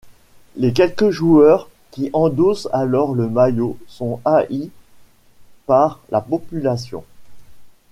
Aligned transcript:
Les 0.55 0.73
quelques 0.73 1.11
joueurs 1.11 1.69
qui 1.91 2.09
endossent 2.13 2.67
alors 2.73 3.13
le 3.13 3.29
maillot 3.29 3.77
sont 3.85 4.19
haïs 4.25 4.71
par 5.67 5.99
la 6.09 6.21
population. 6.21 7.03